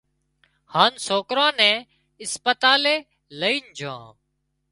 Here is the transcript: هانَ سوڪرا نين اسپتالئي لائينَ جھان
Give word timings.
هانَ 0.73 0.91
سوڪرا 1.07 1.47
نين 1.59 1.79
اسپتالئي 2.23 2.97
لائينَ 3.39 3.65
جھان 3.77 4.03